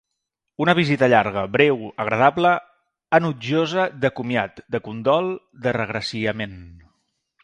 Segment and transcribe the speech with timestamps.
[0.63, 2.53] Una visita llarga, breu, agradable,
[3.17, 5.29] enutjosa, de comiat, de condol,
[5.67, 6.57] de regraciament.